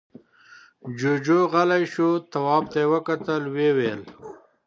جُوجُو 0.97 1.39
غلی 1.51 1.83
شو، 1.93 2.09
تواب 2.31 2.63
ته 2.71 2.77
يې 2.83 2.87
وکتل، 2.93 3.43
ويې 3.53 3.71
ويل: 3.77 4.01